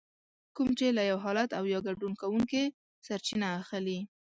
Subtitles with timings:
[0.55, 2.63] کوم چې له يو حالت او يا ګډون کوونکي
[3.05, 3.99] سرچينه اخلي.